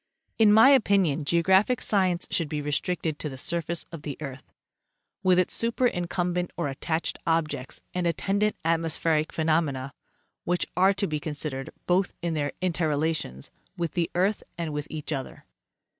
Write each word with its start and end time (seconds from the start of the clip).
In 0.39 0.51
my 0.51 0.69
opinion, 0.69 1.25
geographic 1.25 1.79
science 1.79 2.27
should 2.31 2.49
be 2.49 2.59
restricted 2.59 3.19
to 3.19 3.29
the 3.29 3.37
surface 3.37 3.85
of 3.91 4.01
the 4.01 4.17
earth, 4.19 4.51
with 5.21 5.37
its 5.37 5.53
superincumbent 5.53 6.49
or 6.57 6.69
attached 6.69 7.19
objects 7.27 7.81
and 7.93 8.07
attendant 8.07 8.55
atmospheric 8.65 9.31
phenomena, 9.31 9.93
which 10.43 10.65
are 10.75 10.93
to 10.93 11.05
be 11.05 11.19
consid 11.19 11.51
ered, 11.53 11.69
both 11.85 12.15
in 12.23 12.33
their 12.33 12.51
interrelations 12.63 13.51
with 13.77 13.91
the 13.93 14.09
earth 14.15 14.41
and 14.57 14.73
with 14.73 14.87
each 14.89 15.13
other. 15.13 15.45